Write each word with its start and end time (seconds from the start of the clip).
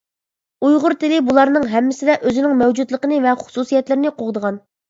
ئۇيغۇر 0.67 0.95
تىلى 1.03 1.19
بۇلارنىڭ 1.27 1.67
ھەممىسىدە 1.73 2.15
ئۆزىنىڭ 2.29 2.57
مەۋجۇتلۇقىنى 2.63 3.21
ۋە 3.29 3.37
خۇسۇسىيەتلىرىنى 3.45 4.15
قوغدىغان. 4.25 4.63